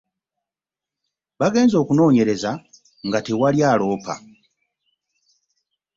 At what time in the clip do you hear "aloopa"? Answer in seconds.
3.71-4.15